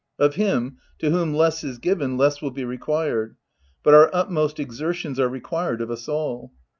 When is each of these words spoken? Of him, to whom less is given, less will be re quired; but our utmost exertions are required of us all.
Of 0.17 0.33
him, 0.33 0.79
to 0.97 1.11
whom 1.11 1.31
less 1.31 1.63
is 1.63 1.77
given, 1.77 2.17
less 2.17 2.41
will 2.41 2.49
be 2.49 2.65
re 2.65 2.79
quired; 2.79 3.35
but 3.83 3.93
our 3.93 4.09
utmost 4.11 4.59
exertions 4.59 5.19
are 5.19 5.29
required 5.29 5.79
of 5.79 5.91
us 5.91 6.09
all. 6.09 6.51